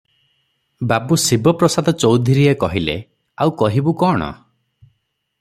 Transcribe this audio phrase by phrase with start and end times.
[0.91, 2.97] ବାବୁ ଶିବ ପ୍ରସାଦ ଚୌଧୁରୀଏ କହିଲେ,
[3.47, 4.33] "ଆଉ କହିବୁ କଣ?